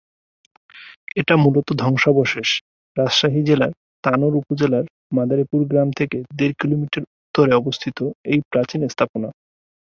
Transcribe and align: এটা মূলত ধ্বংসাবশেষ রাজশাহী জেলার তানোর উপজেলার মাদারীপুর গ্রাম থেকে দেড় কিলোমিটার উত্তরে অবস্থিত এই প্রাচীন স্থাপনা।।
এটা 1.15 1.35
মূলত 1.43 1.67
ধ্বংসাবশেষ 1.81 2.49
রাজশাহী 2.97 3.41
জেলার 3.45 3.73
তানোর 4.03 4.33
উপজেলার 4.35 4.85
মাদারীপুর 5.17 5.61
গ্রাম 5.67 5.89
থেকে 5.99 6.17
দেড় 6.37 6.55
কিলোমিটার 6.59 7.03
উত্তরে 7.15 7.51
অবস্থিত 7.55 7.97
এই 8.25 8.39
প্রাচীন 8.51 8.81
স্থাপনা।। 8.87 9.29